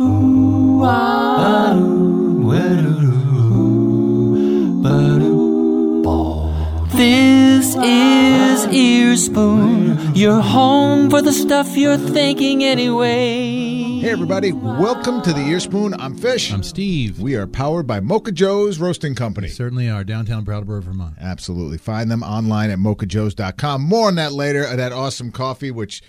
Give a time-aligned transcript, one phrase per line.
[0.00, 2.52] Ooh, ah, ooh,
[3.56, 6.04] ooh, ba-doo.
[6.96, 13.98] This is Earspoon, your home for the stuff you're thinking anyway.
[13.98, 15.96] Hey, everybody, welcome to the Earspoon.
[15.98, 16.52] I'm Fish.
[16.52, 17.18] I'm Steve.
[17.18, 19.48] We are powered by Mocha Joe's Roasting Company.
[19.48, 21.16] We certainly are downtown Brattleboro, Vermont.
[21.20, 21.78] Absolutely.
[21.78, 23.82] Find them online at mochajoes.com.
[23.82, 24.64] More on that later.
[24.76, 26.02] That awesome coffee, which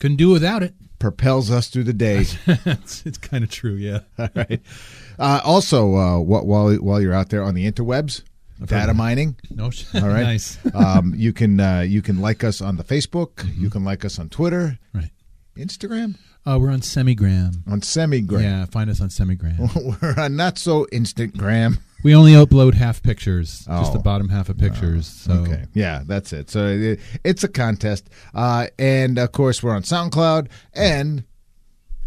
[0.00, 0.74] Couldn't do without it.
[0.98, 2.24] Propels us through the day.
[2.46, 4.00] it's it's kind of true, yeah.
[4.18, 4.60] All right.
[5.18, 8.22] Uh, also, uh, wh- while while you're out there on the interwebs,
[8.64, 9.36] data mining.
[9.50, 10.22] No, sh- All right.
[10.24, 10.58] nice.
[10.74, 13.44] um, you can uh, you can like us on the Facebook.
[13.58, 15.10] You can like us on Twitter, right.
[15.56, 17.66] Instagram, Uh, we're on Semigram.
[17.66, 18.42] on Semigram.
[18.42, 20.00] Yeah, find us on Semigram.
[20.02, 21.78] We're on not so Instantgram.
[22.06, 23.92] We only upload half pictures, just Oh.
[23.92, 25.06] the bottom half of pictures.
[25.08, 25.64] so Okay.
[25.74, 26.48] Yeah, that's it.
[26.48, 28.08] So it, it's a contest.
[28.32, 31.24] Uh, and of course, we're on SoundCloud and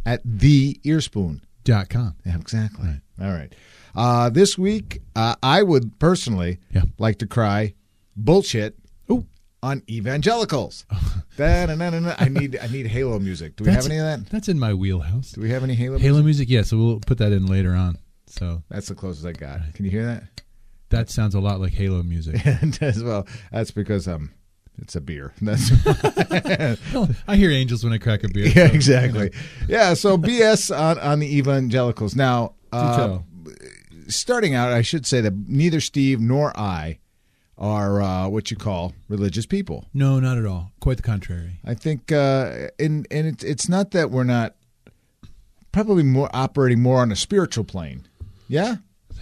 [0.05, 1.41] at the Earspoon.
[1.65, 2.15] dot com.
[2.25, 2.89] Yeah, exactly.
[3.21, 3.53] All right.
[3.93, 6.83] Uh, this week, uh, I would personally Yeah.
[6.97, 7.73] like to cry
[8.15, 8.77] bullshit
[9.09, 9.25] Oh.
[9.61, 10.85] on evangelicals.
[11.37, 12.15] Da-na-na-na-na.
[12.17, 13.57] I need I need Halo music.
[13.57, 14.29] Do we have any of that?
[14.29, 15.31] That's in my wheelhouse.
[15.33, 15.97] Do we have any Halo?
[15.99, 16.47] Halo music?
[16.47, 16.61] music, yeah.
[16.63, 17.97] So we'll put that in later on.
[18.29, 19.73] So That's the closest I got.
[19.73, 20.23] Can you hear that?
[20.89, 22.45] that sounds a lot like Halo music.
[22.45, 24.31] and as well, that's because um,
[24.77, 25.33] it's a beer.
[25.41, 25.71] That's
[26.93, 28.47] Well, I hear angels when I crack a beer.
[28.47, 29.31] yeah, so, exactly.
[29.67, 32.15] Yeah, so BS on on the evangelicals.
[32.15, 33.19] Now, uh,
[34.07, 36.99] starting out, I should say that neither Steve nor I
[37.57, 39.85] are uh, what you call religious people.
[39.93, 40.71] No, not at all.
[40.79, 41.59] Quite the contrary.
[41.65, 44.55] I think, uh, and and it's it's not that we're not
[45.71, 48.07] probably more operating more on a spiritual plane.
[48.49, 48.75] Yeah,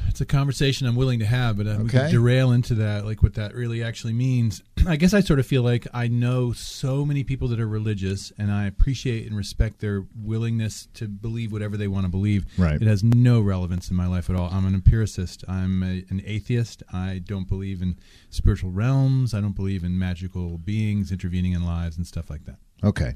[0.08, 2.10] It's a conversation I'm willing to have, but uh, we Okay.
[2.12, 4.64] derail into that, like what that really actually means.
[4.88, 8.32] I guess I sort of feel like I know so many people that are religious,
[8.38, 12.46] and I appreciate and respect their willingness to believe whatever they want to believe.
[12.58, 12.82] Right.
[12.82, 14.50] It has no relevance in my life at all.
[14.52, 15.44] I'm an empiricist.
[15.48, 16.84] I'm a, an atheist.
[16.94, 17.98] I don't believe in
[18.30, 19.34] spiritual realms.
[19.34, 22.58] I don't believe in magical beings intervening in lives and stuff like that.
[22.84, 23.16] Okay.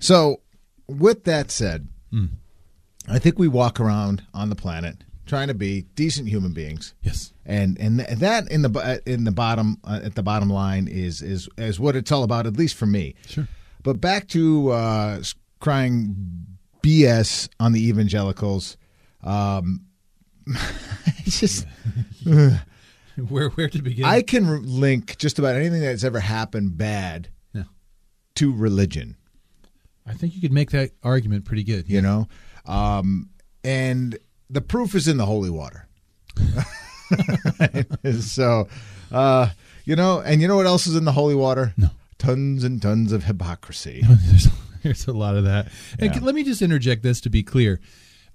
[0.00, 0.40] So,
[0.88, 2.30] with that said, Mm.
[3.08, 6.94] I think we walk around on the planet trying to be decent human beings.
[7.02, 7.32] Yes.
[7.46, 11.22] and and th- that in the in the bottom uh, at the bottom line is
[11.22, 13.46] is is what it's all about at least for me Sure.
[13.82, 15.22] but back to uh
[15.60, 16.16] crying
[16.82, 18.76] bs on the evangelicals
[19.22, 19.82] um
[21.26, 21.66] it's just
[23.28, 24.04] Where where to begin?
[24.04, 27.64] i can link just about anything that's ever happened bad Yeah.
[28.36, 29.16] to religion
[30.04, 31.88] I think you could make that argument pretty good.
[31.88, 32.26] you know
[32.66, 33.28] um
[33.64, 34.18] and
[34.52, 35.88] the proof is in the holy water
[38.20, 38.68] so
[39.10, 39.48] uh
[39.84, 41.88] you know and you know what else is in the holy water No.
[42.18, 44.48] tons and tons of hypocrisy there's,
[44.82, 45.68] there's a lot of that.
[45.98, 46.20] And Yeah.
[46.22, 47.80] let me just interject this to be clear.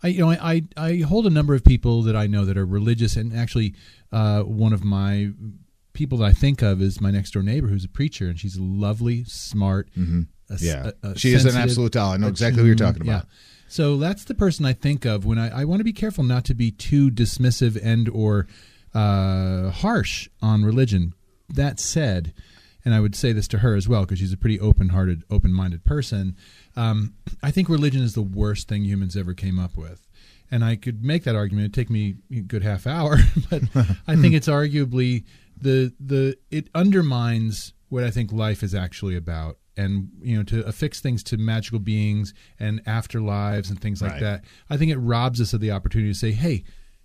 [0.04, 2.56] I, you know, I, I, I hold a number of people that I know that
[2.58, 3.74] are religious, and actually,
[4.14, 5.32] uh, one of my
[5.94, 8.58] people that I think of is my next door neighbor, who's a preacher, and she's
[8.60, 9.90] lovely, smart.
[9.96, 10.22] a Mm-hmm.
[10.60, 13.26] yeah a- a she is an absolute doll i know exactly who you're talking about
[13.26, 13.34] Yeah.
[13.68, 16.46] So that's the person I think of when I, I want to be careful not
[16.46, 18.48] to be too dismissive and or
[18.94, 21.14] uh, harsh on religion.
[21.50, 22.34] That said,
[22.84, 25.84] and I would say this to her as well because she's a pretty open-hearted, open-minded
[25.86, 26.36] person.
[26.76, 27.14] Um,
[27.44, 30.08] I think religion is the worst thing humans ever came up with,
[30.50, 31.66] and I could make that argument.
[31.66, 33.18] It'd take me a good half hour,
[33.50, 33.64] but
[34.08, 35.26] I think it's arguably
[35.60, 39.58] the the it undermines what I think life is actually about.
[39.78, 44.22] And you know, to affix things to magical beings and afterlives and things like Right.
[44.22, 46.64] that, I think it robs us of the opportunity to say, "Hey,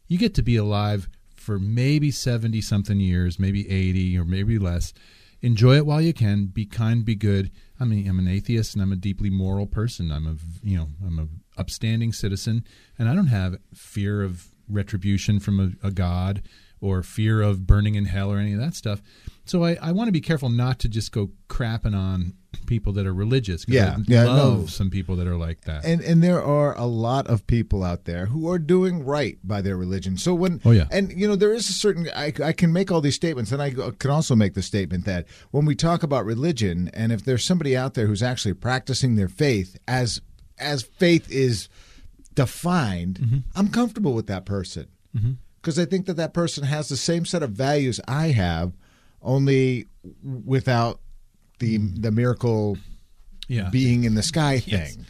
[0.08, 4.92] you get to be alive for maybe 70 something years, maybe 80 or maybe less.
[5.40, 6.46] Enjoy it while you can.
[6.46, 7.50] Be kind, be good.
[7.80, 10.12] I mean, I'm an atheist and I'm a deeply moral person.
[10.12, 11.26] I'm a, you know, I'm a
[11.60, 12.64] upstanding citizen
[12.98, 16.42] and I don't have fear of retribution from a, a god
[16.80, 19.02] or fear of burning in hell or any of that stuff.
[19.44, 22.34] So I, I want to be careful not to just go crapping on
[22.66, 23.64] people that are religious.
[23.66, 24.66] Yeah, I yeah, love no.
[24.66, 25.84] some people that are like that.
[25.84, 29.60] and and there are a lot of people out there who are doing right by
[29.60, 30.16] their religion.
[30.16, 30.86] So when Oh, yeah.
[30.92, 33.60] and you know there is a certain I, I can make all these statements, and
[33.60, 37.44] I can also make the statement that when we talk about religion, and if there's
[37.44, 40.20] somebody out there who's actually practicing their faith as
[40.58, 41.68] as faith is
[42.34, 43.38] defined, Mm-hmm.
[43.56, 44.86] I'm comfortable with that person
[45.60, 48.72] because I think that that person has the same set of values I have,
[49.22, 49.86] only
[50.22, 51.00] without
[51.58, 52.76] the the miracle
[53.48, 53.68] yeah.
[53.70, 54.94] being in the sky Yes.
[54.96, 55.06] thing.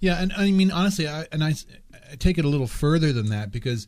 [0.00, 1.54] Yeah, and I mean honestly, I, and I,
[2.12, 3.86] I take it a little further than that because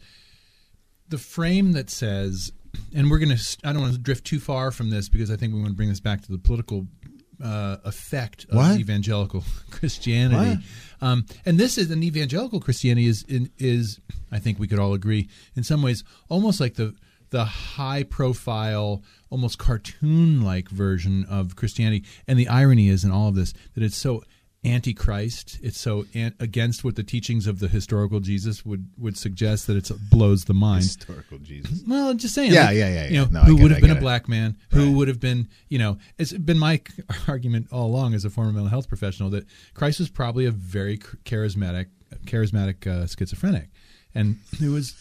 [1.09, 2.53] the frame that says,
[2.94, 5.37] and we're going to, I don't want to drift too far from this because I
[5.37, 6.87] think we want to bring this back to the political
[7.43, 8.79] uh, effect of What?
[8.81, 10.62] evangelical Christianity.
[11.00, 14.00] Um, and this is an evangelical Christianity is in, is
[14.32, 16.94] I think we could all agree in some ways almost like the
[17.31, 22.05] the high profile, almost cartoon like version of Christianity.
[22.27, 24.23] And the irony is in all of this that it's so
[24.65, 25.59] antichrist.
[25.63, 29.77] It's so an- against what the teachings of the historical Jesus would would suggest that
[29.77, 30.85] it blows the mind.
[30.85, 31.83] Historical Jesus.
[31.87, 32.53] Well, I'm just saying.
[32.53, 34.01] Yeah, like, yeah, yeah, You know, No, who would have been a it.
[34.01, 34.57] black man?
[34.71, 36.81] Who would have been, you know, it's been my
[37.29, 40.99] argument all along as a former mental health professional that Christ was probably a very
[40.99, 41.87] charismatic,
[42.27, 43.69] charismatic uh, schizophrenic,
[44.15, 44.95] and it was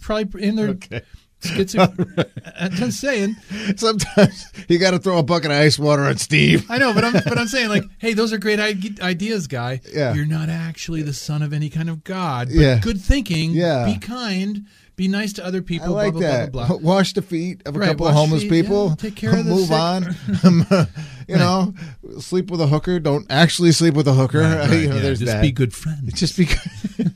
[0.00, 1.02] probably in their Okay.
[1.52, 2.16] I'm
[2.56, 3.36] uh, just saying.
[3.76, 6.66] Sometimes you got to throw a bucket of ice water on Steve.
[6.70, 9.80] I know, but I'm but I'm saying like, hey, those are great ideas, guy.
[9.92, 10.14] Yeah.
[10.14, 12.48] You're not actually the son of any kind of god.
[12.48, 12.78] But Yeah.
[12.80, 13.50] good thinking.
[13.52, 13.84] Yeah.
[13.86, 14.66] Be kind.
[14.96, 15.98] Be nice to other people.
[15.98, 16.52] I like blah, blah, that.
[16.52, 16.88] Blah, blah, blah.
[16.94, 18.90] Wash the feet of a Right, couple of homeless feet, people.
[18.90, 19.72] yeah, take care of the Move sick.
[19.76, 20.86] on.
[21.28, 21.74] you know,
[22.20, 23.00] sleep with a hooker.
[23.00, 24.38] Don't actually sleep with a hooker.
[24.38, 25.42] Right, right, you know, yeah, there's just that.
[25.42, 26.12] be good friends.
[26.12, 26.46] Just be,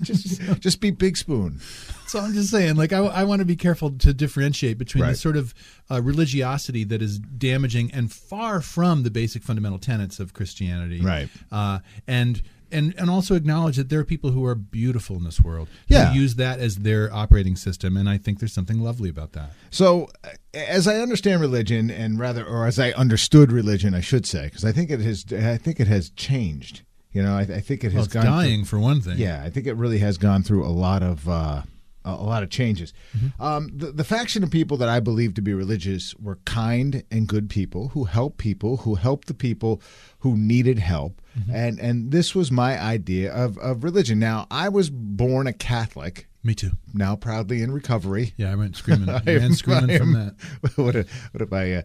[0.03, 1.61] just, just be Big Spoon.
[2.09, 5.15] So I'm just saying, like, I, I want to be careful to differentiate between the
[5.15, 5.55] sort of
[5.91, 11.29] uh, religiosity that is damaging and far from the basic fundamental tenets of Christianity, Right.
[11.53, 15.41] Uh, and and and also acknowledge that there are people who are beautiful in this
[15.41, 15.69] world.
[15.87, 16.13] Yeah.
[16.13, 19.53] who use that as their operating system, and I think there's something lovely about that.
[19.71, 20.09] So,
[20.53, 24.67] as I understand religion, and rather, or as I understood religion, I should say, because
[24.67, 26.83] I think it has, I think it has changed.
[27.13, 29.17] You know, I, I think it Well, has it's gone through- dying for one thing.
[29.17, 31.63] Yeah, I think it really has gone through a lot of uh,
[32.05, 32.93] a a lot of changes.
[33.41, 37.27] Um, the, the faction of people that I believe to be religious were kind and
[37.27, 39.83] good people who helped people, who helped the people
[40.21, 41.21] who needed help,
[41.53, 44.19] and and this was my idea of of religion.
[44.19, 46.71] Now, I was born a Catholic, me too.
[46.95, 48.33] now proudly in recovery.
[48.39, 50.35] Yeah, I went screaming, I am- screaming I from that.
[50.77, 51.83] What if, what if I, uh,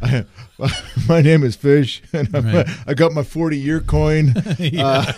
[0.00, 0.24] I,
[0.60, 0.72] I,
[1.08, 2.66] my name is Fish, and Right.
[2.86, 4.34] I got my 40 year coin.
[4.36, 5.12] uh,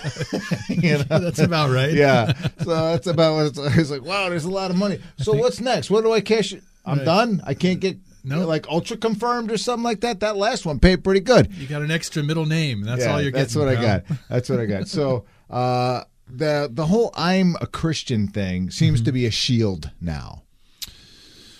[0.68, 1.04] you know?
[1.18, 1.92] That's about right.
[1.92, 2.32] yeah.
[2.62, 4.98] So that's about what it's, I was like, wow, there's a lot of money.
[5.18, 5.90] So what's next?
[5.90, 6.54] What do I cash?
[6.86, 7.42] I'm done.
[7.46, 8.46] I can't get Nope.
[8.48, 10.20] like ultra confirmed or something like that.
[10.20, 11.52] That last one paid pretty good.
[11.54, 12.80] You got an extra middle name.
[12.82, 13.42] That's Yeah, all you're getting.
[13.44, 14.04] That's what I got.
[14.30, 14.88] That's what I got.
[14.88, 19.04] So uh, the the whole I'm a Christian thing seems Mm-hmm.
[19.06, 20.42] to be a shield now.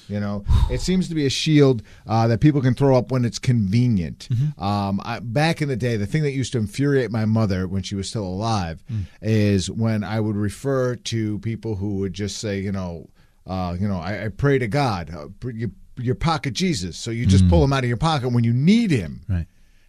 [0.06, 3.25] You know, it seems to be a shield uh, that people can throw up when
[3.25, 4.28] it's convenient.
[4.31, 4.62] Mm-hmm.
[4.62, 7.82] Um, I, back in the day, the thing that used to infuriate my mother when
[7.82, 9.05] she was still alive Mm.
[9.22, 13.08] is when I would refer to people who would just say, you know,
[13.46, 16.99] uh, you know, I, I pray to God, uh, you, your pocket Jesus.
[16.99, 19.46] So you just pull him out of your pocket when you need him Right.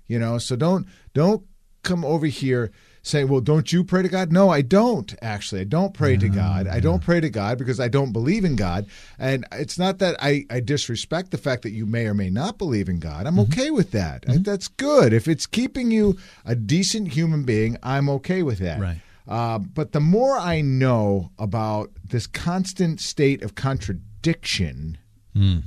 [0.07, 1.43] you know so don't don't
[1.83, 2.71] come over here
[3.05, 4.31] saying well don't you pray to god?
[4.31, 5.61] No i don't actually.
[5.61, 6.67] I don't pray to mm, god.
[6.67, 8.87] I don't pray to god because i don't believe in god.
[9.19, 12.57] And it's not that i i disrespect the fact that you may or may not
[12.57, 13.27] believe in god.
[13.27, 13.51] I'm mm-hmm.
[13.53, 14.25] okay with that.
[14.27, 15.13] I- that's good.
[15.13, 18.79] If it's keeping you a decent human being i'm okay with that.
[18.79, 19.01] Right.
[19.27, 24.97] uh, but the more i know about this constant state of contradiction
[25.33, 25.59] hmm.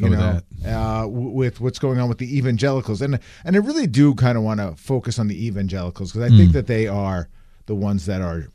[0.00, 3.86] You Oh, know, uh, with what's going on with the evangelicals, and and I really
[3.86, 6.38] do kind of want to focus on the evangelicals because I Hmm.
[6.38, 7.28] think that they are
[7.66, 8.48] the ones that are,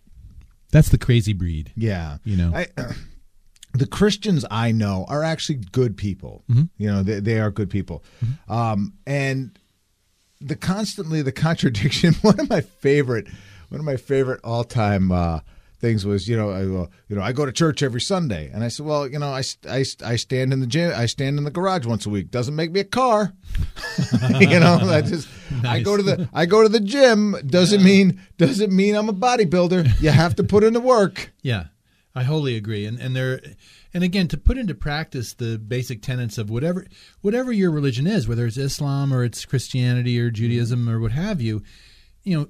[0.72, 1.72] That's the crazy breed.
[1.76, 2.52] yeah, You know.
[2.54, 2.68] I,
[3.74, 6.44] the Christians I know are actually good people.
[6.50, 6.64] Mm-hmm.
[6.78, 8.04] You know, they, they are good people,
[8.48, 9.58] um, and
[10.42, 12.14] the constantly the contradiction.
[12.22, 13.28] One of my favorite,
[13.70, 15.12] one of my favorite all time.
[15.12, 15.40] Uh,
[15.80, 18.50] Things was you know I, uh, you know I go to church every Sunday.
[18.54, 21.38] And I said well you know I, I, I stand in the gym I stand
[21.38, 22.32] in the garage once a week.
[22.32, 23.34] Doesn't make me a car.
[24.40, 25.28] You know I just
[25.64, 27.36] I go to the I go to the gym.
[27.46, 30.02] Doesn't mean doesn't mean I'm a bodybuilder.
[30.02, 31.34] You have to put in the work.
[31.42, 31.66] Yeah,
[32.14, 32.86] I wholly agree.
[32.86, 33.42] And and there,
[33.94, 36.86] and again, to put into practice the basic tenets of whatever
[37.22, 41.42] whatever your religion is, whether it's Islam or it's Christianity or Judaism or what have
[41.42, 41.64] you,
[42.24, 42.48] you know,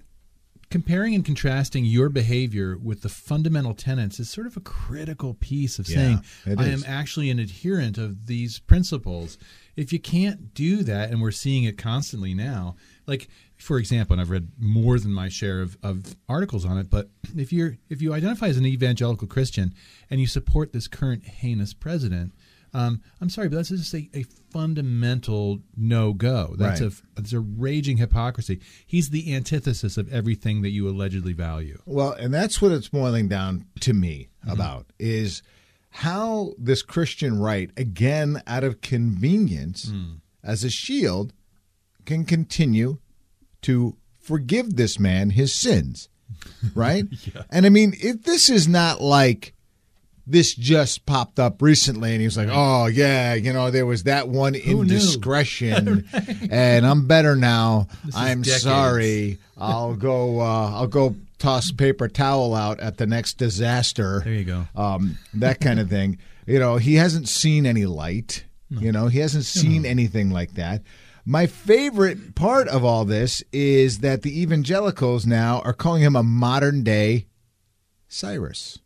[0.75, 5.79] comparing and contrasting your behavior with the fundamental tenets is sort of a critical piece
[5.79, 9.37] of Yeah, saying I am actually an adherent of these principles.
[9.77, 12.75] If you can't do that, and we're seeing it constantly now,
[13.07, 16.89] like for example, and I've read more than my share of, of articles on it,
[16.89, 19.73] but if you're if you identify as an evangelical Christian
[20.09, 22.33] and you support this current heinous president,
[22.75, 26.55] um, I'm sorry, but that's just a, a fundamental no go.
[26.57, 26.91] That's Right.
[26.91, 28.59] a it's a raging hypocrisy.
[28.85, 31.79] He's the antithesis of everything that you allegedly value.
[31.85, 35.41] Well, and that's what it's boiling down to me about is
[35.89, 39.91] how this Christian right, again out of convenience
[40.43, 41.31] as a shield,
[42.05, 42.97] can continue
[43.61, 46.09] to forgive this man his sins.
[46.75, 47.05] Right?
[47.33, 47.43] yeah.
[47.49, 49.53] And I mean, if this is not like
[50.27, 54.03] this just popped up recently, and he was like, "Oh yeah, you know, there was
[54.03, 56.07] that one indiscretion,
[56.51, 57.87] and I'm better now.
[58.07, 59.39] is I'm sorry.
[59.57, 60.39] I'll go.
[60.39, 64.21] Uh, I'll go toss paper towel out at the next disaster.
[64.23, 64.67] There you go.
[64.75, 66.17] Um, that kind of thing.
[66.47, 68.45] You know, he hasn't seen any light.
[68.69, 70.83] You know, he hasn't seen anything like that.
[71.25, 76.21] My favorite part of all this is that the evangelicals now are calling him a
[76.21, 77.25] modern day
[78.07, 78.77] Cyrus.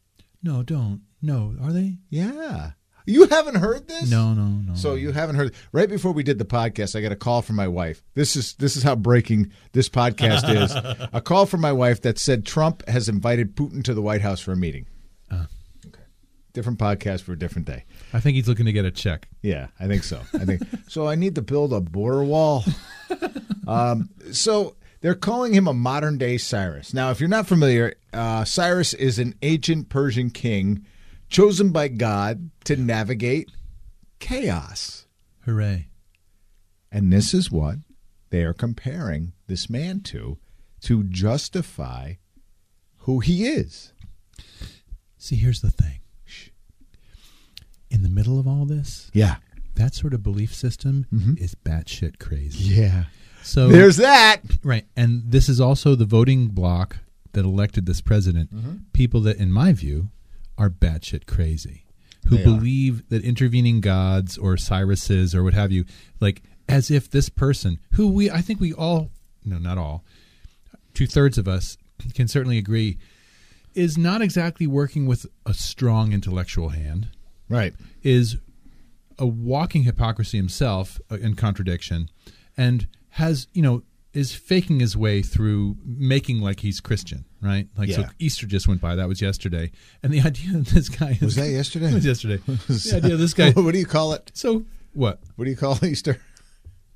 [0.42, 1.02] No, don't.
[1.22, 1.98] No, are they?
[2.10, 2.72] Yeah.
[3.06, 4.12] You haven't heard this?
[4.12, 4.76] No, no, no.
[4.76, 7.56] So you haven't heard right before we did the podcast, I got a call from
[7.56, 8.04] my wife.
[8.14, 11.08] This is this is how breaking this podcast is.
[11.14, 14.40] a call from my wife that said Trump has invited Putin to the White House
[14.40, 14.86] for a meeting.
[15.32, 15.46] Uh.
[15.88, 16.04] Okay.
[16.54, 17.86] Different podcast for a different day.
[18.14, 19.28] I think he's looking to get a check.
[19.42, 20.22] Yeah, I think so.
[20.36, 21.08] I think so.
[21.08, 22.64] I need to build a border wall.
[23.68, 26.94] Um, so they're calling him a modern day Cyrus.
[26.94, 30.86] Now, if you're not familiar, uh, Cyrus is an ancient Persian king
[31.30, 33.50] chosen by God to navigate
[34.20, 35.06] chaos.
[35.46, 35.88] Hooray.
[36.92, 37.78] And this is what
[38.30, 40.38] they are comparing this man to
[40.82, 42.14] to justify
[43.00, 43.92] who he is.
[45.18, 46.00] See, here's the thing.
[47.92, 49.38] In the middle of all this, Yeah.
[49.76, 51.08] that sort of belief system
[51.40, 52.76] is batshit crazy.
[52.76, 53.06] Yeah.
[53.42, 54.42] So There's that.
[54.64, 56.98] right, and this is also the voting bloc
[57.34, 58.54] that elected this president.
[58.54, 58.74] Mm-hmm.
[58.94, 60.10] People that, in my view,
[60.60, 61.86] are batshit crazy,
[62.28, 62.46] who They are.
[62.46, 65.86] believe that intervening gods or Cyruses or what have you,
[66.20, 69.10] like as if this person, who we, I think we all,
[69.44, 70.04] no, not all,
[70.94, 71.78] two thirds of us
[72.14, 72.98] can certainly agree,
[73.74, 77.10] is not exactly working with a strong intellectual hand
[77.48, 77.74] Right.
[78.04, 78.38] is
[79.18, 82.10] a walking hypocrisy himself uh, in contradiction
[82.56, 87.68] and has you know is faking his way through making like he's christian right?
[87.78, 88.96] Like so easter just went by.
[88.96, 89.72] That was yesterday.
[90.04, 91.86] And the idea that this guy is, Was that yesterday?
[91.90, 92.42] it was yesterday.
[92.68, 94.32] The idea of this guy what do you call it?
[94.34, 95.22] so what?
[95.38, 96.20] What do you call Easter?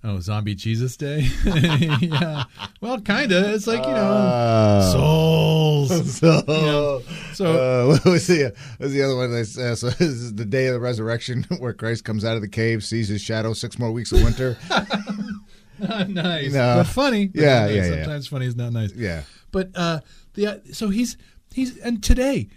[0.06, 1.26] oh zombie jesus day?
[1.46, 2.44] Yeah.
[2.82, 3.54] Well kinda.
[3.54, 6.18] It's like you know Uh, souls.
[6.18, 7.02] So,
[7.34, 9.32] so uh, what was the what was the other one?
[9.32, 12.42] That's, uh, so this is the day of the resurrection, where Christ comes out of
[12.42, 14.58] the cave, sees his shadow, six more weeks of winter.
[15.90, 16.76] Not nice No.
[16.78, 17.90] but funny but Yeah, yeah, yeah.
[18.04, 20.00] sometimes funny is not nice yeah, But uh,
[20.34, 21.18] the so he's
[21.54, 22.50] he's and today,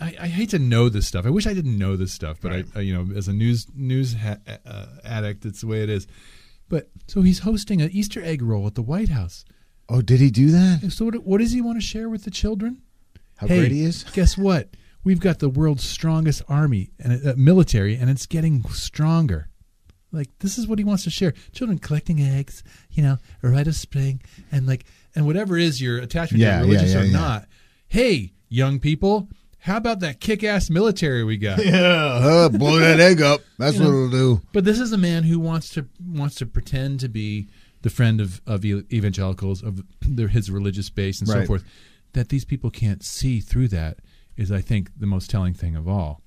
[0.00, 1.24] I, I hate to know this stuff.
[1.26, 2.66] I wish I didn't know this stuff, but Right.
[2.74, 5.88] I, I you know as a news news ha- uh, addict, it's the way it
[5.88, 6.06] is.
[6.68, 9.44] But so he's hosting an Easter egg roll at the White House.
[9.88, 10.80] Oh, did he do that?
[10.82, 12.80] And So what, what does he want to share with the children?
[13.36, 14.04] How hey, great he is!
[14.14, 14.70] Guess what?
[15.04, 19.48] We've got the world's strongest army and uh, military, and it's getting stronger.
[20.12, 21.32] Like this is what he wants to share.
[21.52, 25.98] Children collecting eggs, you know, a rite of spring, and like, and whatever is your
[25.98, 27.18] attachment, Yeah, to religious yeah, or yeah, yeah.
[27.18, 27.48] not.
[27.88, 29.28] Hey, young people,
[29.60, 31.58] how about that kick-ass military we got?
[31.64, 33.40] Yeah, uh, blow that egg up.
[33.58, 34.42] That's You know, what it'll do.
[34.52, 37.48] But this is a man who wants to wants to pretend to be
[37.82, 41.64] the friend of of evangelicals of their, his religious base and so forth.
[42.12, 44.00] That these people can't see through that
[44.36, 46.20] is, I think, the most telling thing of all.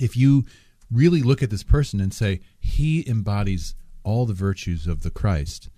[0.00, 0.44] If you
[0.90, 5.68] really look at this person and say he embodies all the virtues of the Christ,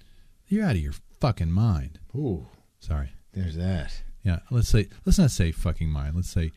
[0.48, 1.98] you're out of your fucking mind.
[2.14, 2.46] Ooh,
[2.80, 3.10] Sorry.
[3.32, 4.02] there's that.
[4.22, 4.40] Yeah.
[4.50, 6.14] Let's say let's not say fucking mind.
[6.16, 6.52] Let's say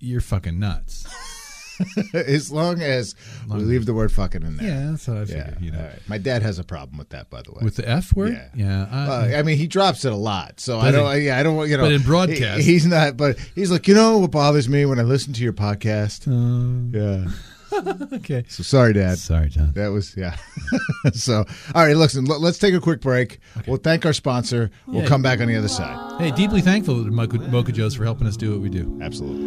[0.00, 1.06] you're fucking nuts.
[2.14, 3.14] as long as
[3.48, 4.66] we leave the word "fucking" in there.
[4.68, 5.26] Yeah, that's what I Yeah.
[5.26, 5.56] figured.
[5.60, 5.78] You know.
[5.80, 5.98] right.
[6.08, 7.60] My dad has a problem with that, by the way.
[7.62, 8.32] With the F word?
[8.32, 8.48] Yeah.
[8.54, 8.86] Yeah.
[8.90, 9.04] I-
[9.34, 11.22] Uh, I mean, he drops it a lot, so I don't.
[11.22, 11.56] Yeah, I don't.
[11.56, 13.16] want You know, But in broadcast- he- he's not.
[13.16, 16.26] But he's like, you know, what bothers me when I listen to your podcast.
[16.28, 17.30] Uh, Yeah.
[18.12, 18.44] okay.
[18.48, 19.18] So sorry, Dad.
[19.18, 19.72] Sorry, John.
[19.74, 20.36] That was yeah.
[21.12, 22.30] so all right, listen.
[22.30, 23.40] l- Let's take a quick break.
[23.66, 24.70] We'll thank our sponsor.
[24.86, 25.08] We'll Yeah.
[25.08, 26.20] come back on the other side.
[26.20, 28.96] Hey, deeply thankful to Mocha, Mocha Joe's for helping us do what we do.
[29.02, 29.44] Absolutely.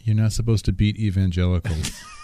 [0.02, 1.92] You're not supposed to beat evangelicals.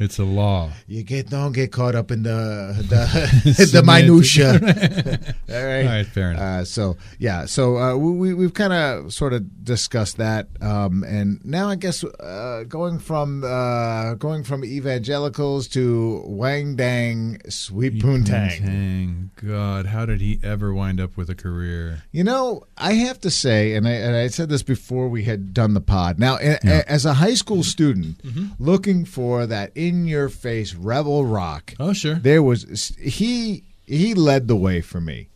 [0.00, 0.70] it's a law.
[0.88, 4.52] You get don't get caught up in the the, the minutia.
[5.50, 5.82] All right.
[5.84, 6.42] All right, fair enough.
[6.42, 11.44] Uh, so yeah, so uh, we we've kind of sort of discussed that, um, and
[11.44, 18.58] now I guess uh, going from uh, going from evangelicals to Wang Dang Sweet Poontang.
[18.58, 19.30] Tang.
[19.36, 22.02] God, how did he ever wind up with a career?
[22.12, 25.52] You know, I have to say, and I, and I said this before we had
[25.54, 26.18] done the pod.
[26.18, 28.62] Now, a, a- as a high school student, Mm-hmm.
[28.62, 32.14] looking for that in-your-face rebel rock, Oh, sure.
[32.14, 35.26] there was he he led the way for me.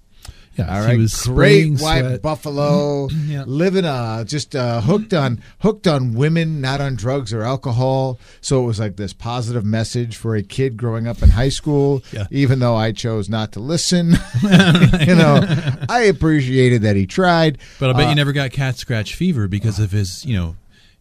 [0.56, 2.22] Yeah, All he was great white sweat.
[2.22, 3.42] buffalo, Yeah.
[3.44, 8.20] living uh just uh, hooked on hooked on women, not on drugs or alcohol.
[8.40, 12.04] So it was like this positive message for a kid growing up in high school.
[12.12, 12.26] Yeah.
[12.30, 14.10] Even though I chose not to listen,
[14.42, 15.40] you know,
[15.88, 17.58] I appreciated that he tried.
[17.80, 20.54] But I bet Uh, you never got cat scratch fever because of his, you know,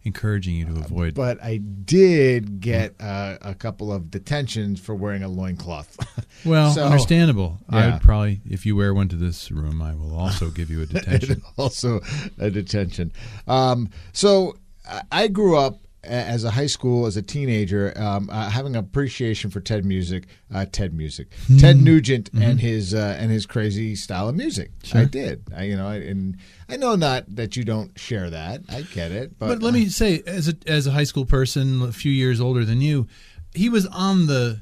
[0.04, 1.14] encouraging you to avoid.
[1.14, 5.96] But I did get uh, a couple of detentions for wearing a loincloth.
[6.44, 7.58] well, so- understandable.
[7.68, 7.92] I Yeah.
[7.94, 10.86] would probably, if you wear one to this room, I will also give you a
[10.86, 11.42] detention.
[11.56, 12.00] also
[12.38, 13.12] a detention.
[13.46, 14.56] Um, so
[14.88, 19.50] I- I grew up as a high school, as a teenager, um, uh, having appreciation
[19.50, 24.28] for Ted music, uh, Ted music, Ted Nugent, and his uh, and his crazy style
[24.28, 24.70] of music.
[24.92, 26.36] I did, I, you know, I, and
[26.68, 28.62] I know not that you don't share that.
[28.68, 31.82] I get it, but, But let me say, as a as a high school person,
[31.82, 33.06] a few years older than you,
[33.54, 34.60] he was on the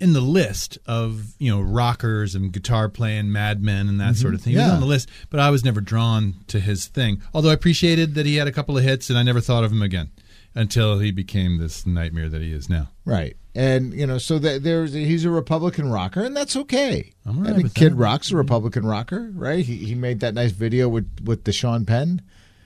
[0.00, 4.40] in the list of you know rockers and guitar playing madmen and that sort of
[4.42, 4.52] thing.
[4.54, 4.74] He was Yeah.
[4.74, 7.22] on the list, but I was never drawn to his thing.
[7.32, 9.70] Although I appreciated that he had a couple of hits, and I never thought of
[9.70, 10.10] him again
[10.54, 12.88] until he became this nightmare that he is now.
[13.04, 13.36] Right.
[13.54, 17.12] And you know, so that there's he's a Republican rocker, and that's okay.
[17.26, 17.96] I'm all I mean, Kid that.
[17.96, 19.64] Rock's a Republican rocker, right?
[19.64, 22.22] He he made that nice video with with the Sean Penn.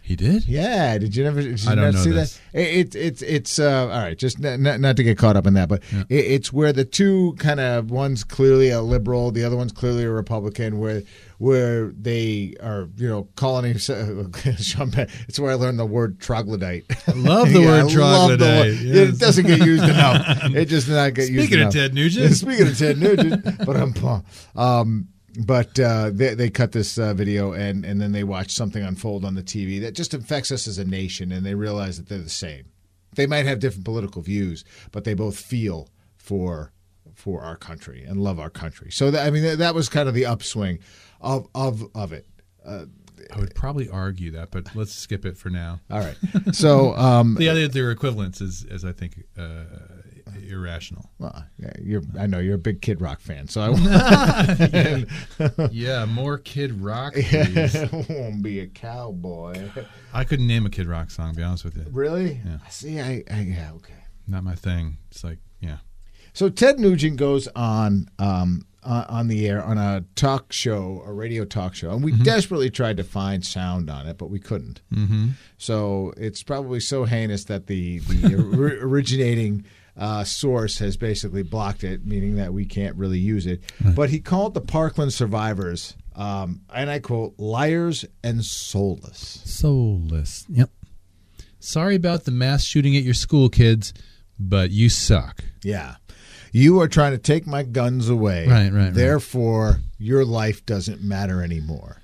[0.07, 0.47] He did.
[0.47, 1.43] Yeah, did you never?
[1.43, 2.39] Did you I don't know see this.
[2.53, 2.61] that?
[2.61, 4.17] It, it, it's it's uh, all right.
[4.17, 6.85] Just not, not, not to get caught up in that, but it, it's where the
[6.85, 10.79] two kind of one's clearly a liberal, the other one's clearly a Republican.
[10.79, 11.03] Where
[11.38, 13.79] where they are, you know, calling him
[14.59, 15.09] Sean Penn.
[15.27, 16.85] It's where I learned the word troglodyte.
[17.09, 19.09] I love the word love the troglodyte, word- yes.
[19.09, 20.25] It doesn't get used enough.
[20.57, 21.75] It just not get used Speaking of enough.
[21.75, 22.35] Ted Nugent.
[22.37, 23.92] Speaking of Ted Nugent, but I'm
[24.55, 25.09] um,
[25.44, 29.25] but uh, they they cut this uh, video and and then they watch something unfold
[29.25, 32.18] on the TV that just affects us as a nation, and they realize that they're
[32.18, 32.66] the same.
[33.14, 36.72] They might have different political views, but they both feel for
[37.14, 38.90] for our country and love our country.
[38.90, 40.79] So that, I mean that, that was kind of the upswing
[41.20, 42.27] of of of it.
[43.35, 45.81] I would probably argue that, but let's skip it for now.
[45.90, 46.16] All right.
[46.53, 49.64] So um, The other their equivalence is, is I think, uh,
[50.49, 51.11] irrational.
[51.19, 55.07] well, yeah, I know you're a big Kid Rock fan, so I
[55.71, 57.12] yeah, more Kid Rock.
[57.15, 57.77] Please.
[58.09, 59.69] won't be a cowboy.
[60.12, 61.33] I couldn't name a Kid Rock song.
[61.33, 62.41] To be honest with you, Really?
[62.45, 62.59] Yeah.
[62.69, 63.95] See, I, I yeah, okay.
[64.27, 64.99] not my thing.
[65.11, 65.79] It's like, yeah,
[66.33, 71.12] So Ted Nugent goes on um, uh, on the air on a talk show, a
[71.12, 74.81] radio talk show, and we desperately tried to find sound on it, but we couldn't.
[74.95, 75.31] Mm-hmm.
[75.59, 79.65] So it's probably so heinous that the the ori- originating
[79.96, 83.62] uh, source has basically blocked it, meaning that we can't really use it.
[83.94, 90.46] But he called the Parkland survivors, um, and I quote, "liars and soulless." soulless.
[90.48, 90.70] Yep.
[91.59, 93.92] Sorry about the mass shooting at your school, kids,
[94.38, 95.42] but you suck.
[95.64, 95.96] Yeah.
[96.52, 98.46] You are trying to take my guns away.
[98.46, 98.94] Right, right, right.
[98.94, 102.00] Therefore, your life doesn't matter anymore.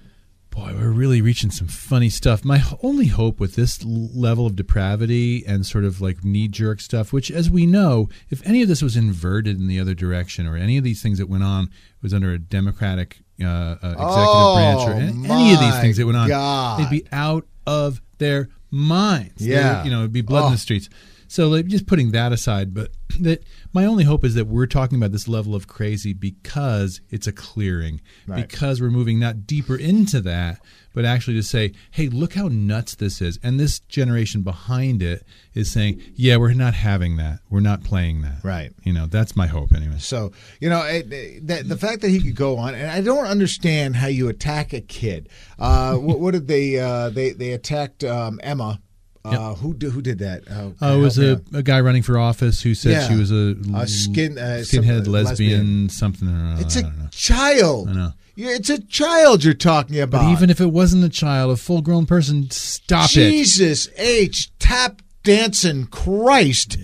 [0.53, 2.45] Boy, we're really reaching some funny stuff.
[2.45, 7.11] My only hope with this level of depravity and sort of like knee jerk stuff,
[7.11, 10.55] which, as we know, if any of this was inverted in the other direction or
[10.57, 11.71] any of these things that went on
[12.03, 15.97] was under a Democratic uh, uh, executive Oh, branch or any, any of these things
[15.97, 16.81] that went on, God.
[16.81, 19.45] they'd be out of their minds.
[19.47, 19.79] Yeah.
[19.79, 20.51] would, you know, it'd be blood in Oh.
[20.51, 20.91] the streets.
[21.33, 22.91] So like, just putting that aside, but
[23.21, 23.43] that
[23.73, 27.33] my only hope is that we're talking about this level of crazy because it's a
[27.33, 28.47] clearing, Right.
[28.47, 30.61] because we're moving not deeper into that,
[30.93, 35.25] but actually to say, hey, look how nuts this is, and this generation behind it
[35.55, 38.71] is saying, yeah, we're not having that, we're not playing that, Right.
[38.85, 40.01] You know, that's my hope, anyway.
[40.01, 43.01] So you know it, it- the, the fact that he could go on, and I
[43.01, 45.31] don't understand how you attack a kid.
[45.59, 46.79] Uh, what, what did they?
[46.79, 48.81] Uh, they they attacked um, Emma.
[49.25, 50.43] Uh, Who did who did that?
[50.51, 53.09] Oh, Uh, it was a, a guy running for office who said Yeah.
[53.09, 55.89] she was a, A skin- uh, skinhead lesbian, lesbian.
[55.91, 56.57] something or.
[56.61, 57.89] It's a child.
[57.91, 58.13] I know.
[58.37, 60.23] It's a child you're talking about.
[60.23, 63.13] But even if it wasn't a child, a full grown person, stop it.
[63.15, 64.51] Jesus H.
[64.59, 66.77] Tap dancing Christ.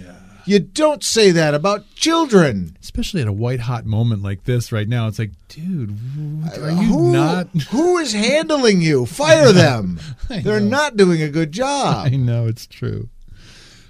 [0.49, 2.75] You don't say that about children.
[2.81, 5.07] Especially at a white hot moment like this right now.
[5.07, 5.91] It's like, dude,
[6.59, 7.49] are you who, not?
[7.69, 9.05] who is handling you?
[9.05, 10.01] Fire them.
[10.31, 10.69] They're know.
[10.69, 12.07] not doing a good job.
[12.07, 13.11] I know it's true.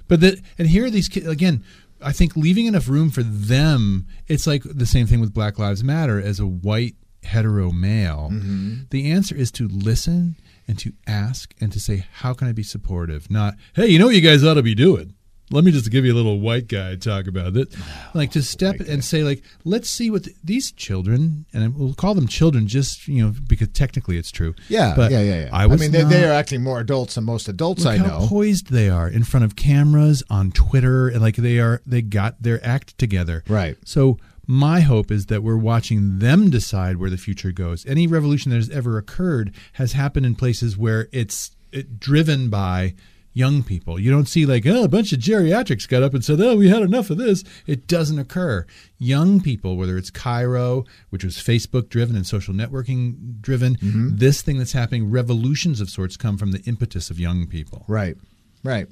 [0.09, 1.63] But the and here are these kids again.
[2.03, 4.09] I think leaving enough room for them.
[4.27, 6.21] It's like the same thing with Black Lives Matter.
[6.21, 8.75] As a white hetero male, mm-hmm.
[8.91, 12.65] the answer is to listen and to ask and to say, "How can I be
[12.65, 15.15] supportive?" Not, "Hey, you know what you guys ought to be doing."
[15.51, 17.69] Let me just give you a little white guy talk about it.
[17.79, 21.95] Oh, like to step and say, like, let's see what th- these children, and we'll
[21.95, 24.55] call them children, just you know, because technically it's true.
[24.69, 25.49] Yeah, But yeah, yeah, yeah.
[25.53, 28.07] I was mean, they, not- they are acting more adults than most adults I how
[28.21, 28.27] know.
[28.27, 32.43] poised they are in front of cameras on Twitter, and like they are, they got
[32.43, 33.43] their act together.
[33.49, 33.77] Right.
[33.85, 37.85] So my hope is that we're watching them decide where the future goes.
[37.87, 42.95] Any revolution that has ever occurred has happened in places where it's it, driven by
[43.39, 44.01] young people.
[44.01, 46.69] You don't see like oh, a bunch of geriatrics got up and said, "Oh, we
[46.69, 48.67] had enough of this." It doesn't occur.
[48.99, 54.17] Young people, whether it's Cairo, which was Facebook driven and social networking driven, Mm-hmm.
[54.17, 57.85] this thing that's happening, revolutions of sorts come from the impetus of young people.
[57.87, 58.17] Right,
[58.65, 58.89] right.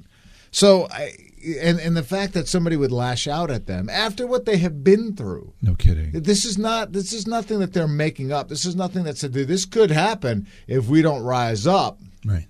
[0.49, 1.11] So, I,
[1.61, 4.81] and and the fact that somebody would lash out at them after what they have
[4.83, 5.53] been through.
[5.61, 6.11] No kidding.
[6.13, 6.93] This is not.
[6.93, 8.47] This is nothing that they're making up.
[8.47, 11.99] This is nothing that said this could happen if we don't rise up.
[12.25, 12.47] Right.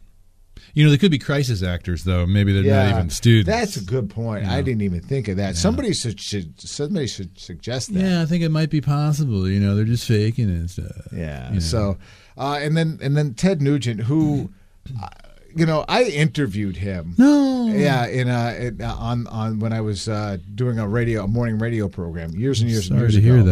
[0.78, 2.28] You know, they could be crisis actors, though.
[2.28, 3.50] Maybe they're not even students.
[3.50, 4.46] That's a good point.
[4.46, 5.56] I didn't even think of that.
[5.56, 8.00] Somebody should, should somebody should suggest that.
[8.00, 9.50] Yeah, I think it might be possible.
[9.50, 11.08] You know, they're just faking it and stuff.
[11.12, 11.48] Yeah.
[11.48, 11.60] You know.
[11.62, 11.98] So,
[12.38, 14.52] uh, and then and then Ted Nugent, who,
[15.02, 15.10] uh,
[15.56, 17.16] you know, I interviewed him.
[17.18, 17.66] No.
[17.70, 21.28] Yeah, in, uh, in uh, on on when I was uh, doing a radio, a
[21.28, 23.34] morning radio program years and years and Sorry years to ago.
[23.34, 23.44] hear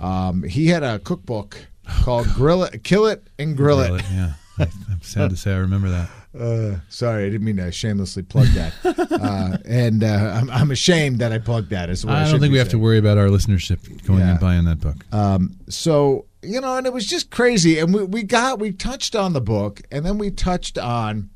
[0.00, 0.04] that.
[0.04, 1.56] Um, he had a cookbook
[2.02, 4.32] called "Grill It, Kill It, and Grill, It." Yeah.
[4.58, 6.10] I, I'm sad to say I remember that.
[6.38, 8.72] Uh, sorry, I didn't mean to shamelessly plug that.
[8.84, 11.90] uh, and uh, I'm, I'm ashamed that I plugged that.
[11.90, 14.32] Is I, I don't think we have to worry about our listenership going Yeah.
[14.32, 14.96] and buying that book.
[15.12, 17.78] Um, so you know, and it was just crazy.
[17.78, 21.30] And we, we got we touched on the book, and then we touched on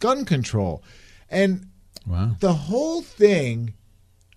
[0.00, 0.84] gun control,
[1.30, 1.66] and
[2.06, 2.36] Wow.
[2.40, 3.72] the whole thing,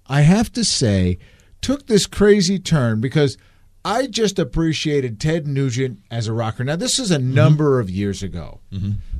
[0.07, 1.19] I have to say,
[1.61, 3.37] took this crazy turn because
[3.85, 6.63] I just appreciated Ted Nugent as a rocker.
[6.63, 8.59] Now, this is a number of years ago.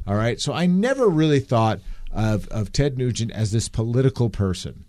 [0.07, 0.39] All right.
[0.39, 1.79] So I never really thought
[2.11, 4.85] of, of Ted Nugent as this political person.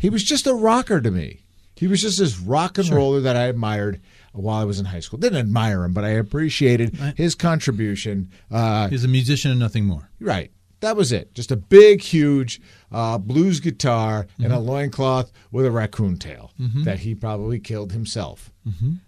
[0.00, 1.40] He was just a rocker to me.
[1.76, 4.00] He was just this rock and roller that I admired
[4.32, 5.18] while I was in high school.
[5.18, 7.16] Didn't admire him, but I appreciated Right.
[7.16, 8.30] his contribution.
[8.50, 10.08] Uh, He's a musician and nothing more.
[10.20, 10.50] Right.
[10.80, 11.34] That was it.
[11.34, 12.60] Just a big, huge
[12.92, 16.52] uh, blues guitar and a loincloth with a raccoon tail
[16.84, 18.52] that he probably killed himself.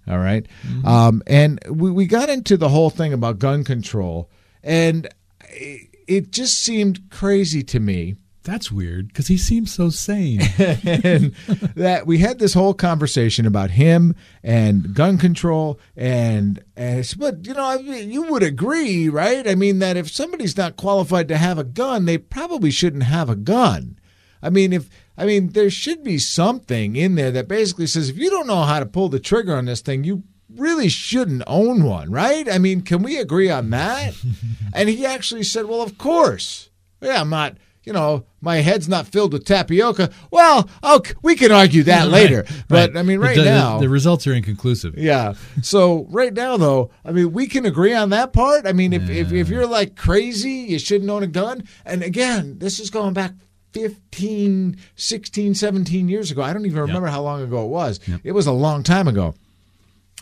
[0.08, 0.46] All right?
[0.84, 4.30] Um, and we, we got into the whole thing about gun control,
[4.64, 5.06] and
[5.50, 8.16] it, just seemed crazy to me.
[8.42, 10.40] That's weird because he seems so sane.
[10.58, 11.34] and
[11.74, 17.44] that we had this whole conversation about him and gun control and, and it's- but
[17.44, 19.48] you know I mean, you would agree right?
[19.48, 23.28] I mean that if somebody's not qualified to have a gun they probably shouldn't have
[23.28, 23.98] a gun.
[24.40, 28.18] I mean if i mean there should be something in there that basically says if
[28.18, 30.22] you don't know how to pull the trigger on this thing you
[30.56, 34.14] really shouldn't own one right i mean can we agree on that
[34.74, 39.06] and he actually said well of course yeah i'm not you know, my head's not
[39.06, 40.10] filled with tapioca.
[40.32, 42.44] Well, okay, we can argue that later.
[42.68, 44.98] But I mean, right the, the- now, the, results are inconclusive.
[44.98, 45.34] yeah.
[45.62, 48.66] So right now, though, I mean, we can agree on that part.
[48.66, 51.62] I mean, if, if, if you're like crazy, you shouldn't own a gun.
[51.84, 53.32] And again, this is going back
[53.72, 56.42] 15, 16, 17 years ago.
[56.42, 58.00] I don't even remember how long ago it was.
[58.24, 59.34] It was a long time ago.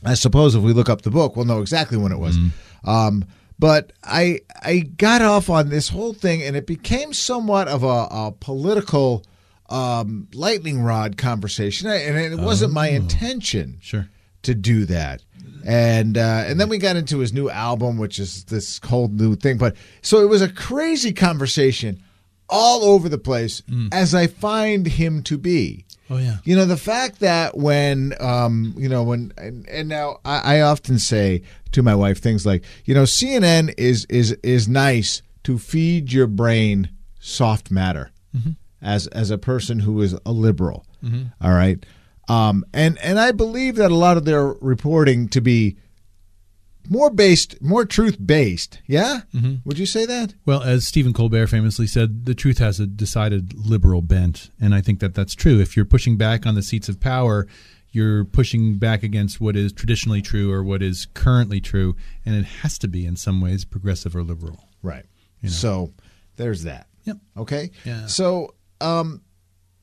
[0.05, 2.37] I suppose if we look up the book, we'll know exactly when it was.
[2.85, 3.25] Um,
[3.59, 7.87] but I I got off on this whole thing, and it became somewhat of a,
[8.11, 9.25] a political
[9.71, 14.09] um, lightning rod conversation, and it wasn't my intention Sure.
[14.43, 15.23] to do that.
[15.65, 19.35] And uh, and then we got into his new album, which is this whole new
[19.35, 19.57] thing.
[19.57, 22.03] But so it was a crazy conversation
[22.49, 25.85] all over the place, as I find him to be.
[26.11, 26.37] Oh yeah.
[26.45, 30.61] You know, the fact that when, um, you know, when, and, and now I, I
[30.61, 35.59] often say to my wife things like, you know, CNN is is is nice to
[35.59, 38.11] feed your brain soft matter
[38.83, 40.85] as as a person who is a liberal.
[41.41, 41.83] All right,
[42.29, 45.77] um, and and I believe that a lot of their reporting to be
[46.89, 48.81] more based, more truth based.
[48.87, 49.21] Yeah,
[49.65, 50.35] would you say that?
[50.45, 54.81] Well, as Stephen Colbert famously said, the truth has a decided liberal bent, and I
[54.81, 55.61] think that that's true.
[55.61, 57.47] If you're pushing back on the seats of power,
[57.91, 61.95] you're pushing back against what is traditionally true or what is currently true,
[62.27, 64.69] and it has to be in some ways progressive or liberal.
[64.83, 65.05] Right.
[65.47, 65.93] So
[66.37, 66.87] there's that.
[67.05, 67.17] Yep.
[67.37, 67.71] Okay.
[67.85, 68.07] Yeah.
[68.07, 69.23] So um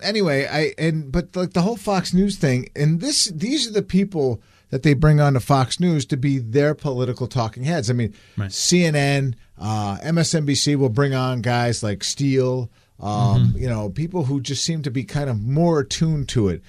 [0.02, 3.84] anyway, I and but like the whole Fox News thing, and this these are the
[3.84, 7.90] people that they bring on to Fox News to be their political talking heads.
[7.90, 8.50] I mean, Right.
[8.50, 14.64] CNN, uh, MSNBC will bring on guys like Steele, um, you know, people who just
[14.64, 16.64] seem to be kind of more attuned to it.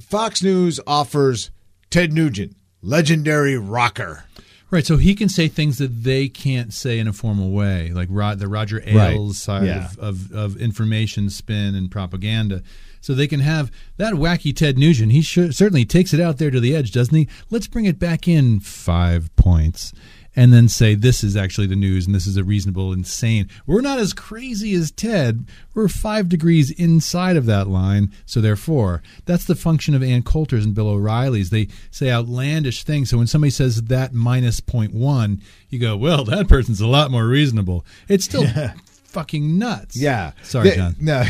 [0.00, 1.50] Fox News offers
[1.90, 4.24] Ted Nugent, legendary rocker.
[4.70, 8.08] Right, so he can say things that they can't say in a formal way, like
[8.10, 9.12] Rod, the Roger Right.
[9.14, 9.90] Ailes side Yeah.
[9.98, 12.62] of, of, of information spin and propaganda.
[13.02, 15.12] So they can have that wacky Ted Nugent.
[15.12, 17.28] He sure, certainly takes it out there to the edge, doesn't he?
[17.50, 19.92] Let's bring it back in five points,
[20.34, 23.48] and then say this is actually the news, and this is a reasonable, insane.
[23.66, 25.46] We're not as crazy as Ted.
[25.74, 28.12] We're five degrees inside of that line.
[28.24, 31.50] So therefore, that's the function of Ann Coulter's and Bill O'Reilly's.
[31.50, 33.10] They say outlandish things.
[33.10, 37.10] So when somebody says that minus point one, you go, well, that person's a lot
[37.10, 37.84] more reasonable.
[38.08, 38.46] It's still
[39.04, 39.96] fucking nuts.
[39.96, 40.32] Yeah.
[40.42, 40.96] Sorry, John.
[41.00, 41.24] No.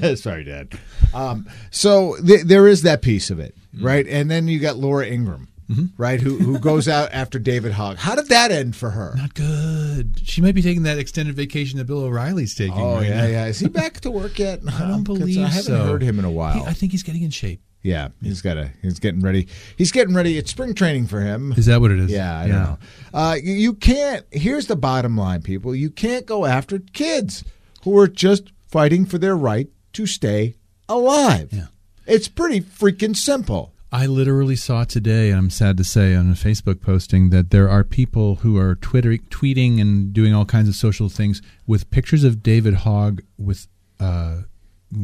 [0.16, 0.68] Sorry, Dad.
[1.14, 3.86] Um, so th- there is that piece of it, Mm-hmm.
[3.86, 4.06] right?
[4.06, 5.48] And then you got Laura Ingraham,
[5.96, 7.96] right, who who goes out after David Hogg.
[7.96, 9.14] How did that end for her?
[9.16, 10.20] Not good.
[10.24, 12.74] She might be taking that extended vacation that Bill O'Reilly's taking.
[12.76, 13.26] Oh right yeah, now.
[13.28, 13.46] yeah.
[13.46, 14.60] Is he back to work yet?
[14.68, 15.84] I don't believe I haven't so.
[15.86, 16.64] heard him in a He- while.
[16.66, 17.62] I think he's getting in shape.
[17.82, 18.70] yeah, he's got a.
[18.82, 19.48] He's getting ready.
[19.78, 20.36] He's getting ready.
[20.36, 21.52] It's spring training for him.
[21.56, 22.10] Is that what it is?
[22.10, 22.78] Yeah, I don't know.
[23.14, 24.26] Uh, you, you can't.
[24.30, 25.74] Here's the bottom line, people.
[25.74, 27.42] You can't go after kids
[27.84, 30.56] who are just fighting for their right to stay
[30.88, 31.48] alive.
[31.52, 31.66] Yeah.
[32.06, 33.72] It's pretty freaking simple.
[33.94, 37.68] I literally saw today, and I'm sad to say, on a Facebook posting that there
[37.68, 42.24] are people who are Twitter, tweeting and doing all kinds of social things with pictures
[42.24, 43.68] of David Hogg with
[44.00, 44.42] uh,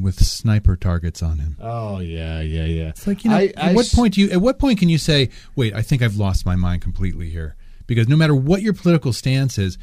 [0.03, 1.57] with sniper targets on him.
[1.61, 2.89] Oh yeah, yeah, yeah.
[2.89, 4.31] It's like you know, I- at I what s- point do you?
[4.31, 7.57] At what point can you say, "Wait, I think I've lost my mind completely here"?
[7.87, 9.77] Because no matter what your political stance is,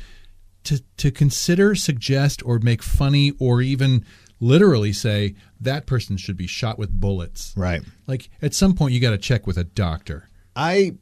[0.64, 4.04] to to consider, suggest, or make funny, or even
[4.46, 7.54] literally say that person should be shot with bullets.
[7.58, 7.82] Right.
[8.08, 10.30] Like at some point, you got to check with a doctor.
[10.56, 10.94] I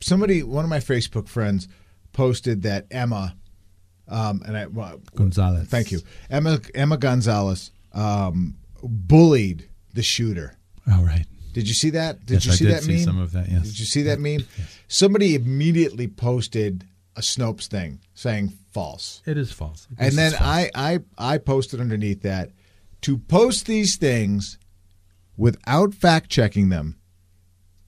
[0.00, 1.68] somebody one of my Facebook friends
[2.12, 3.36] posted that Emma
[4.08, 5.68] um and I well, Gonzalez.
[5.68, 6.00] Thank you.
[6.28, 10.56] Emma Emma Gonzalez um bullied the shooter.
[10.90, 11.26] All right.
[11.52, 12.24] Did you see that?
[12.26, 13.04] Did Yes, you I see did that see meme?
[13.04, 13.62] some of that, yes.
[13.64, 14.40] Did you see that meme?
[14.56, 14.78] Yes.
[14.88, 16.84] Somebody immediately posted
[17.16, 19.20] a Snopes thing saying false.
[19.26, 19.88] It is false.
[19.98, 22.50] and then I, I I posted underneath that
[23.02, 24.58] to post these things
[25.36, 26.98] without fact checking them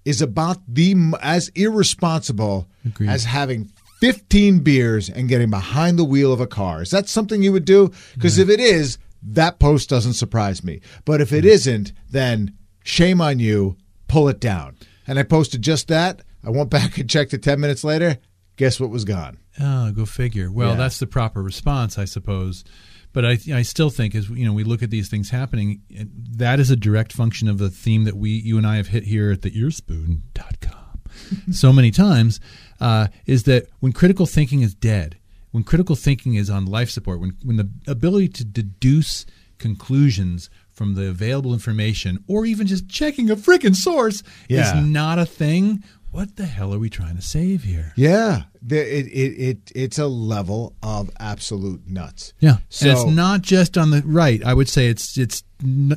[0.04, 3.08] is about the as irresponsible Agreed.
[3.08, 3.70] as having
[4.00, 6.82] 15 beers and getting behind the wheel of a car.
[6.82, 7.92] Is that something you would do?
[8.14, 10.80] Because if it is, that post doesn't surprise me.
[11.04, 11.48] But if it mm.
[11.48, 13.76] isn't, then shame on you.
[14.08, 14.76] Pull it down.
[15.06, 16.22] And I posted just that.
[16.44, 18.18] I went back and checked it 10 minutes later.
[18.56, 19.38] Guess what was gone?
[19.60, 20.50] Oh, go figure.
[20.50, 20.76] Well, Yeah.
[20.76, 22.64] that's the proper response, I suppose.
[23.12, 26.58] But I, I still think, as you know, we look at these things happening, that
[26.58, 29.30] is a direct function of the theme that we, you and I, have hit here
[29.30, 31.00] at the earspoon.com
[31.52, 32.40] so many times.
[32.80, 35.18] Uh, is that when critical thinking is dead,
[35.50, 39.26] when critical thinking is on life support, when when the ability to deduce
[39.58, 44.78] conclusions from the available information, or even just checking a freaking source, Yeah.
[44.78, 45.84] is not a thing.
[46.12, 47.92] What the hell are we trying to save here?
[47.96, 49.08] Yeah, it, it
[49.48, 52.34] it it's a level of absolute nuts.
[52.38, 54.44] Yeah, So and it's not just on the right.
[54.44, 55.42] I would say it's it's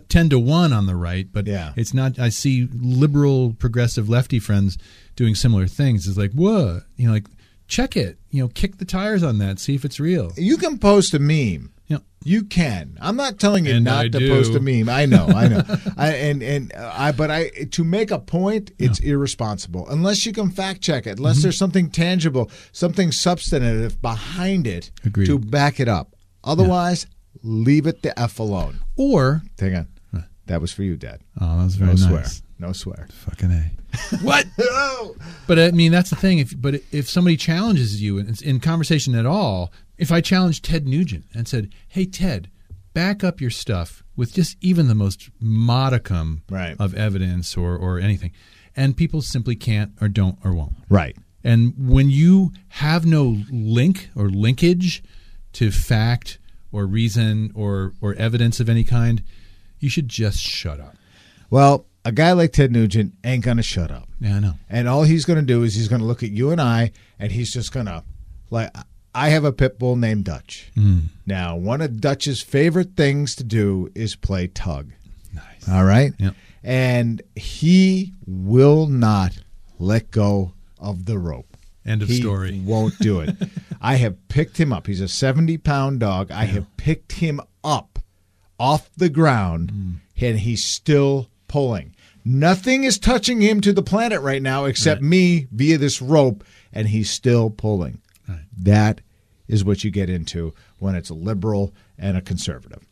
[0.10, 1.73] ten to one on the right, but Yeah.
[1.75, 2.17] it's not.
[2.17, 4.78] I see liberal, progressive, lefty friends
[5.17, 6.08] doing similar things.
[6.08, 7.28] It's like whoa, you know, like
[7.67, 8.17] check it.
[8.32, 9.60] You know, kick the tires on that.
[9.60, 10.32] See if it's real.
[10.38, 11.71] you can post a meme.
[11.88, 11.98] Yeah.
[12.24, 12.98] You can.
[13.00, 14.30] I'm not telling you And not I to do.
[14.30, 14.89] post a meme.
[14.89, 15.62] I know, I know.
[15.98, 20.50] I, and and I, but I to make a point, it's irresponsible unless you can
[20.50, 21.12] fact check it.
[21.12, 21.19] Mm-hmm.
[21.19, 25.28] Unless there's something tangible, something substantive behind it Agreed.
[25.28, 26.15] to back it up.
[26.43, 27.06] Otherwise,
[27.43, 28.80] leave it the f alone.
[28.95, 29.88] Or Hang on,
[30.48, 31.21] that was for you, Dad.
[31.39, 32.08] oh, that was very No nice.
[32.08, 32.26] swear.
[32.58, 33.08] No swear.
[33.12, 33.71] Fucking a.
[34.24, 34.45] what?
[35.48, 36.39] But I mean, that's the thing.
[36.39, 40.88] If but if somebody challenges you in, in conversation at all, if I challenged Ted
[40.88, 42.49] Nugent and said, "Hey, Ted,
[42.93, 46.75] back up your stuff with just even the most modicum Right.
[46.79, 48.31] of evidence or or anything,"
[48.75, 50.75] and people simply can't or don't or won't.
[50.89, 51.15] Right.
[51.43, 55.03] And when you have no link or linkage
[55.53, 56.39] to fact
[56.71, 59.21] or reason or or evidence of any kind,
[59.79, 60.95] you should just shut up.
[61.49, 64.10] Well, a guy like Ted Nugent ain't gonna shut up.
[64.19, 64.53] Yeah, I know.
[64.69, 66.91] And all he's going to do is he's going to look at you and I,
[67.19, 68.03] and he's just going to,
[68.49, 68.71] like,
[69.15, 70.71] I have a pit bull named Dutch.
[71.25, 74.91] Now, one of Dutch's favorite things to do is play tug.
[75.34, 75.67] Nice.
[75.69, 76.13] All right?
[76.19, 76.36] Yep.
[76.63, 79.38] and he will not
[79.80, 81.56] let go of the rope.
[81.86, 82.51] End of story.
[82.54, 82.60] he story.
[82.65, 83.36] Won't do it.
[83.82, 84.88] I have picked him up.
[84.88, 86.32] He's a 70 pound dog.
[86.32, 87.99] I have picked him up
[88.60, 89.91] off the ground, Hmm.
[90.25, 91.93] and he's still pulling.
[92.23, 96.88] Nothing is touching him to the planet right now except me via this rope, and
[96.89, 97.99] he's still pulling.
[98.58, 99.01] That
[99.47, 102.84] is what you get into when it's a liberal and a conservative.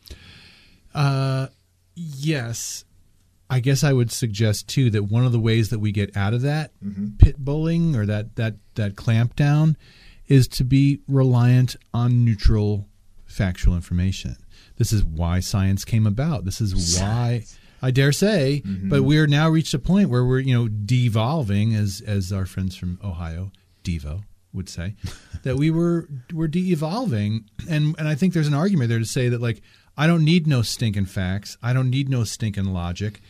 [0.94, 1.48] Uh,
[1.96, 2.86] yes.
[3.50, 6.34] I guess I would suggest too that one of the ways that we get out
[6.34, 6.72] of that
[7.20, 9.78] pit bullying or that that that clamp down
[10.28, 12.88] is to be reliant on neutral
[13.26, 14.38] factual information.
[14.78, 16.46] This is why science came about.
[16.46, 17.44] This is why
[17.82, 21.76] I dare say, but we are now reached a point where we're, you know, devolving
[21.76, 23.52] as as our friends from Ohio,
[23.84, 24.96] Devo would say,
[25.44, 29.30] that we were we're de-evolving and and I think there's an argument there to say
[29.30, 29.62] that like
[29.98, 31.58] I don't need no stinking facts.
[31.62, 33.22] I don't need no stinking logic.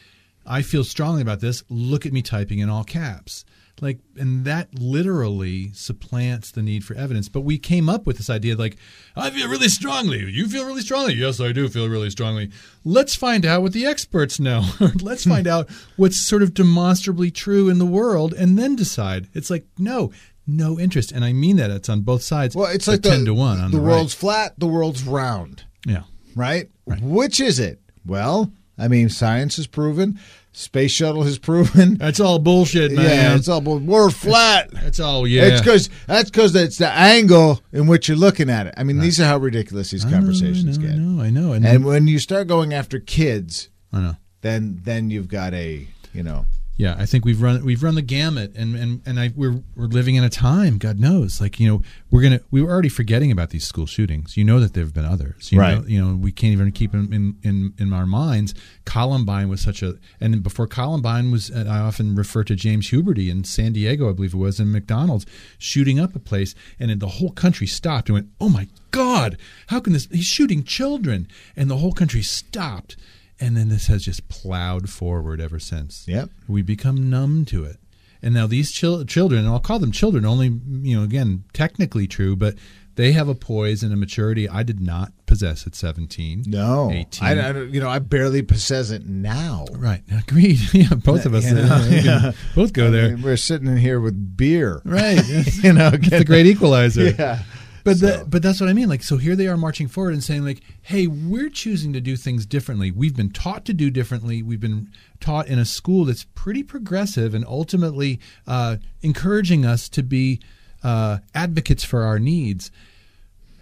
[0.46, 1.64] I feel strongly about this.
[1.70, 3.46] Look at me typing in all caps.
[3.82, 7.28] Like, and that literally supplants the need for evidence.
[7.28, 8.78] But we came up with this idea like,
[9.16, 10.20] I feel really strongly.
[10.20, 11.16] You feel really strongly.
[11.16, 12.52] Yes, I do feel really strongly.
[12.86, 14.64] Let's find out what the experts know.
[15.02, 19.28] Let's find out what's sort of demonstrably true in the world and then decide.
[19.34, 20.12] It's like, no,
[20.48, 21.12] no interest.
[21.12, 21.72] And I mean that.
[21.72, 22.56] It's on both sides.
[22.56, 24.20] Well, it's like the, 10 to 1 on the, the, world's right.
[24.20, 25.64] flat, the world's round.
[25.86, 26.04] Yeah.
[26.36, 26.70] right?
[26.86, 27.80] Which is it?
[28.06, 30.20] Well, I mean, science has proven,
[30.52, 31.96] space shuttle has proven.
[31.98, 33.06] That's all bullshit, man.
[33.06, 34.72] Yeah, it's all we're flat.
[34.72, 35.44] That's all, yeah.
[35.44, 38.74] It's because that's because it's the angle in which you're looking at it.
[38.78, 40.96] I mean, these are how ridiculous these conversations I know, get.
[40.96, 41.54] I know, I know.
[41.54, 44.16] And, And when you start going after kids, I know.
[44.42, 48.02] then then you've got a you know Yeah, I think we've run we've run the
[48.02, 51.68] gamut, and and and I we're we're living in a time, God knows, like you
[51.68, 54.38] know we're gonna we were already forgetting about these school shootings.
[54.38, 55.78] You know that there have been others, you Right.
[55.78, 58.56] Know, you know we can't even keep them in in in our minds.
[58.86, 63.44] Columbine was such a, and before Columbine was, I often refer to James Huberty in
[63.44, 65.28] San Diego, I believe it was, in McDonald's
[65.60, 69.38] shooting up a place, and then the whole country stopped and went, "Oh my God,
[69.68, 70.08] how can this?
[70.12, 72.98] He's shooting children!" And the whole country stopped.
[73.44, 76.06] And then this has just plowed forward ever since.
[76.08, 76.30] Yep.
[76.48, 77.78] We become numb to it.
[78.22, 82.08] And now these chil- children, and I'll call them children, only, you know, again, technically
[82.08, 82.56] true, but
[82.96, 86.44] they have a poise and a maturity I did not possess at 17.
[86.48, 86.90] no.
[86.92, 87.28] 18.
[87.28, 89.66] I, I you know I barely possess it now.
[89.74, 90.04] Right.
[90.28, 90.60] Agreed.
[90.74, 91.44] Yeah, both of us.
[91.46, 92.32] You know, uh, yeah.
[92.56, 93.10] Both go I there.
[93.16, 94.82] mean, we're sitting in here with beer.
[94.86, 95.22] Right.
[95.64, 97.10] You know, the getting- great equalizer.
[97.10, 97.44] Yeah.
[97.84, 98.88] But So- the, but that's what I mean.
[98.90, 102.16] Like, so here they are marching forward and saying, like, hey, we're choosing to do
[102.16, 102.92] things differently.
[102.92, 104.42] We've been taught to do differently.
[104.42, 110.04] We've been taught in a school that's pretty progressive and ultimately uh, encouraging us to
[110.04, 110.40] be
[110.84, 112.72] uh, advocates for our needs.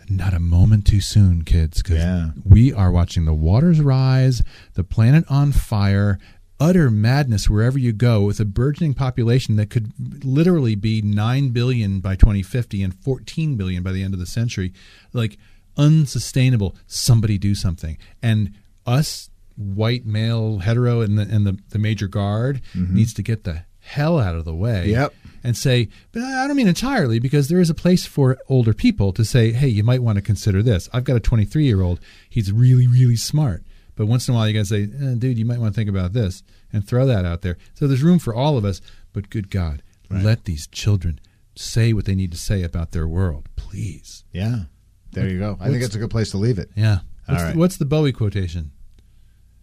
[0.09, 2.31] Not a moment too soon, kids, because Yeah.
[2.43, 4.41] we are watching the waters rise,
[4.73, 6.19] the planet on fire,
[6.61, 9.91] utter madness wherever you go, with a burgeoning population that could
[10.23, 14.71] literally be 9 billion by 2050 and 14 billion by the end of the century.
[15.11, 15.39] Like,
[15.75, 16.75] unsustainable.
[16.85, 17.97] Somebody do something.
[18.21, 18.53] And
[18.85, 22.95] us, white male hetero and the, and the, the major guard, mm-hmm.
[22.95, 25.15] needs to get the hell out of the way Yep.
[25.43, 29.11] and say, but I don't mean entirely because there is a place for older people
[29.13, 30.87] to say, hey, you might want to consider this.
[30.93, 31.99] I've got a 23 year old.
[32.29, 33.63] He's really, really smart.
[33.95, 35.75] But once in a while, you got to say, eh, dude, you might want to
[35.79, 37.57] think about this and throw that out there.
[37.73, 38.81] So there's room for all of us.
[39.13, 41.19] But good God, let these children
[41.55, 44.23] say what they need to say about their world, please.
[44.31, 44.63] Yeah.
[45.11, 45.57] There you go.
[45.59, 46.71] I think What's- it's a good place to leave it.
[46.75, 46.99] Yeah.
[47.27, 47.53] All What's, right.
[47.53, 48.71] the, what's the Bowie quotation?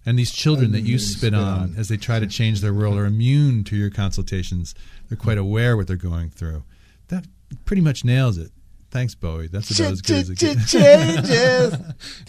[0.06, 1.74] And these children that you you spit spit on on.
[1.76, 4.74] as they try to change their world are immune to your consultations.
[5.08, 6.62] They're quite aware what they're going through.
[7.08, 7.26] That
[7.66, 8.50] pretty much nails it.
[8.90, 9.48] Thanks, Bowie.
[9.48, 10.70] That's about as good as it gets.
[10.70, 11.74] Changes.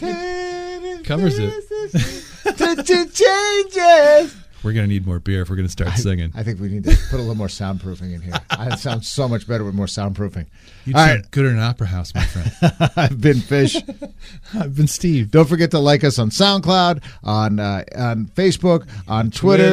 [1.06, 1.64] Covers it.
[3.12, 4.36] Changes.
[4.62, 6.32] We're going to need more beer if we're going to start singing.
[6.34, 8.34] I think we need to put a little more soundproofing in here.
[8.50, 10.46] It sounds so much better with more soundproofing.
[10.84, 11.30] You'd All sound right.
[11.30, 12.50] good in an opera house, my friend.
[12.96, 13.76] I've been Fish.
[14.54, 15.30] I've been Steve.
[15.30, 19.70] Don't forget to like us on SoundCloud, on uh, on Facebook, on Twitter,